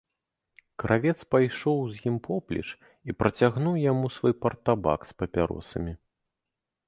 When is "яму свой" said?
3.91-4.33